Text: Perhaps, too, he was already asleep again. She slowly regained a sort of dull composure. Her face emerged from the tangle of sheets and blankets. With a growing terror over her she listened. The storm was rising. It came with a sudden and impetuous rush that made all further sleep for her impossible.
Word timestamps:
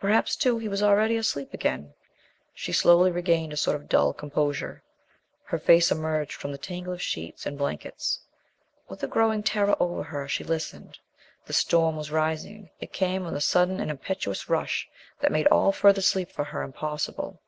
Perhaps, 0.00 0.36
too, 0.36 0.56
he 0.56 0.68
was 0.68 0.82
already 0.82 1.16
asleep 1.18 1.52
again. 1.52 1.92
She 2.54 2.72
slowly 2.72 3.10
regained 3.10 3.52
a 3.52 3.58
sort 3.58 3.76
of 3.76 3.90
dull 3.90 4.14
composure. 4.14 4.82
Her 5.44 5.58
face 5.58 5.92
emerged 5.92 6.32
from 6.32 6.50
the 6.50 6.56
tangle 6.56 6.94
of 6.94 7.02
sheets 7.02 7.44
and 7.44 7.58
blankets. 7.58 8.18
With 8.88 9.02
a 9.02 9.06
growing 9.06 9.42
terror 9.42 9.76
over 9.78 10.02
her 10.04 10.28
she 10.28 10.44
listened. 10.44 10.98
The 11.44 11.52
storm 11.52 11.94
was 11.94 12.10
rising. 12.10 12.70
It 12.80 12.94
came 12.94 13.22
with 13.22 13.36
a 13.36 13.40
sudden 13.42 13.78
and 13.78 13.90
impetuous 13.90 14.48
rush 14.48 14.88
that 15.20 15.30
made 15.30 15.46
all 15.48 15.72
further 15.72 16.00
sleep 16.00 16.32
for 16.32 16.44
her 16.44 16.62
impossible. 16.62 17.42